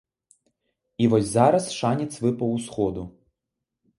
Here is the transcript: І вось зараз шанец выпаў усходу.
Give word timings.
І 1.03 1.09
вось 1.11 1.27
зараз 1.35 1.69
шанец 1.79 2.09
выпаў 2.25 2.49
усходу. 2.61 3.03